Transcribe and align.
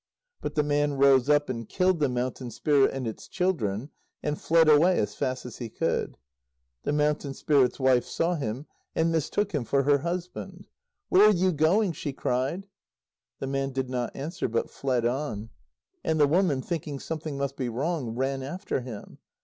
But 0.41 0.55
the 0.55 0.63
man 0.63 0.93
rose 0.95 1.29
up, 1.29 1.47
and 1.47 1.69
killed 1.69 1.99
the 1.99 2.09
Mountain 2.09 2.49
Spirit 2.49 2.89
and 2.91 3.07
its 3.07 3.27
children, 3.27 3.91
and 4.23 4.41
fled 4.41 4.67
away 4.67 4.97
as 4.97 5.13
fast 5.13 5.45
as 5.45 5.57
he 5.57 5.69
could. 5.69 6.17
The 6.81 6.91
Mountain 6.91 7.35
Spirit's 7.35 7.79
wife 7.79 8.05
saw 8.05 8.33
him, 8.33 8.65
and 8.95 9.11
mistook 9.11 9.51
him 9.51 9.63
for 9.63 9.83
her 9.83 9.99
husband. 9.99 10.65
"Where 11.09 11.27
are 11.27 11.31
you 11.31 11.51
going?" 11.51 11.91
she 11.91 12.13
cried. 12.13 12.65
The 13.37 13.45
man 13.45 13.73
did 13.73 13.91
not 13.91 14.15
answer, 14.15 14.47
but 14.47 14.71
fled 14.71 15.05
on. 15.05 15.51
And 16.03 16.19
the 16.19 16.25
woman, 16.27 16.63
thinking 16.63 16.97
something 16.97 17.37
must 17.37 17.55
be 17.55 17.69
wrong, 17.69 18.15
ran 18.15 18.41
after 18.41 18.79
him. 18.81 19.19